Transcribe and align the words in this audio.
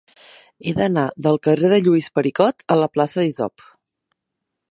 He 0.67 0.71
d'anar 0.79 1.03
del 1.27 1.37
carrer 1.47 1.69
de 1.75 1.79
Lluís 1.87 2.09
Pericot 2.17 2.65
a 2.77 2.77
la 2.81 2.89
plaça 2.97 3.27
d'Isop. 3.27 3.67